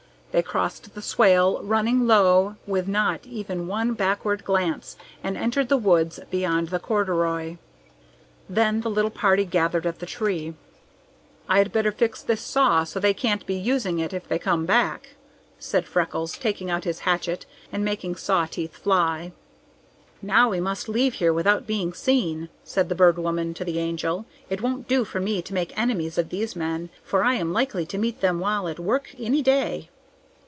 They 0.33 0.41
crossed 0.41 0.95
the 0.95 1.01
swale, 1.01 1.61
running 1.61 2.07
low, 2.07 2.55
with 2.65 2.87
not 2.87 3.25
even 3.25 3.67
one 3.67 3.91
backward 3.95 4.45
glance, 4.45 4.95
and 5.21 5.35
entered 5.35 5.67
the 5.67 5.75
woods 5.75 6.21
beyond 6.29 6.69
the 6.69 6.79
corduroy. 6.79 7.57
Then 8.47 8.79
the 8.79 8.89
little 8.89 9.11
party 9.11 9.43
gathered 9.43 9.85
at 9.85 9.99
the 9.99 10.05
tree. 10.05 10.53
"I'd 11.49 11.73
better 11.73 11.91
fix 11.91 12.23
this 12.23 12.39
saw 12.39 12.85
so 12.85 12.97
they 12.97 13.13
can't 13.13 13.45
be 13.45 13.55
using 13.55 13.99
it 13.99 14.13
if 14.13 14.25
they 14.25 14.39
come 14.39 14.65
back," 14.65 15.15
said 15.59 15.85
Freckles, 15.85 16.37
taking 16.37 16.71
out 16.71 16.85
his 16.85 16.99
hatchet 16.99 17.45
and 17.69 17.83
making 17.83 18.15
saw 18.15 18.45
teeth 18.45 18.77
fly. 18.77 19.33
"Now 20.21 20.51
we 20.51 20.61
must 20.61 20.87
leave 20.87 21.15
here 21.15 21.33
without 21.33 21.67
being 21.67 21.91
seen," 21.91 22.47
said 22.63 22.87
the 22.87 22.95
Bird 22.95 23.17
Woman 23.19 23.53
to 23.55 23.65
the 23.65 23.79
Angel. 23.79 24.25
"It 24.49 24.61
won't 24.61 24.87
do 24.87 25.03
for 25.03 25.19
me 25.19 25.41
to 25.41 25.53
make 25.53 25.77
enemies 25.77 26.17
of 26.17 26.29
these 26.29 26.55
men, 26.55 26.89
for 27.03 27.21
I 27.25 27.33
am 27.33 27.51
likely 27.51 27.85
to 27.87 27.97
meet 27.97 28.21
them 28.21 28.39
while 28.39 28.69
at 28.69 28.79
work 28.79 29.13
any 29.19 29.41
day." 29.41 29.89